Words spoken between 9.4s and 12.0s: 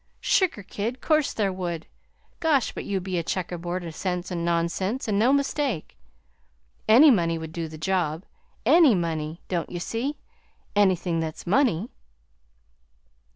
Don't ye see? Anything that's money."